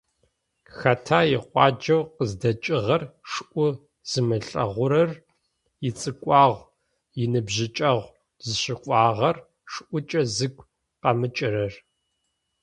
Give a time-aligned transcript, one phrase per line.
[0.77, 3.65] Хэта икъуаджэу къыздэкӏыгъэр шӏу
[4.09, 5.11] зымылъэгъурэр,
[5.87, 6.65] ицӏыкӏугъо-
[7.23, 8.11] иныбжьыкӏэгъу
[8.45, 9.37] зыщыкӏуагъэр
[9.71, 10.67] шӏукӏэ зыгу
[11.01, 11.73] къэмыкӏырэр?